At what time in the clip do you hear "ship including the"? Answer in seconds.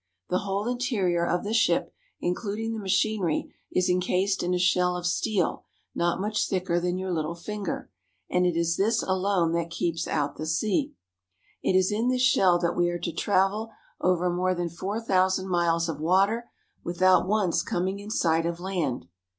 1.53-2.79